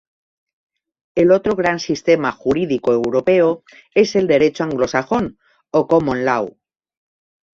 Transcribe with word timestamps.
El 1.13 1.31
otro 1.31 1.53
gran 1.55 1.79
sistema 1.79 2.31
jurídico 2.31 2.91
europeo 2.91 3.63
es 3.93 4.15
el 4.15 4.25
Derecho 4.25 4.63
anglosajón 4.63 5.37
o 5.69 5.85
"Common 5.87 6.25
Law". 6.25 6.57